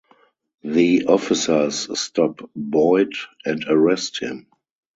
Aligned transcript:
The 0.63 1.05
officers 1.05 1.99
stop 1.99 2.39
Boyd 2.55 3.13
and 3.45 3.63
arrest 3.69 4.17
him. 4.19 4.47